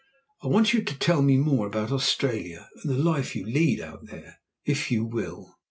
"I 0.41 0.47
want 0.47 0.73
you 0.73 0.81
to 0.81 0.97
tell 0.97 1.21
me 1.21 1.37
more 1.37 1.67
about 1.67 1.91
Australia 1.91 2.69
and 2.81 2.91
the 2.91 2.97
life 2.97 3.35
you 3.35 3.45
lead 3.45 3.79
out 3.81 4.07
there, 4.07 4.39
if 4.65 4.89
you 4.89 5.05
will." 5.05 5.55